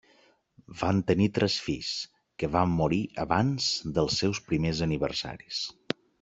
Van 0.77 1.01
tenir 1.11 1.27
tres 1.35 1.57
fills, 1.65 1.91
que 2.43 2.49
van 2.57 2.73
morir 2.81 3.01
abans 3.25 3.69
dels 3.99 4.19
seus 4.25 4.43
primers 4.51 4.85
aniversaris. 4.89 5.63